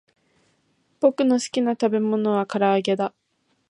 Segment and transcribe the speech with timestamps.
[0.99, 3.13] ぼくのすきなたべものはからあげだ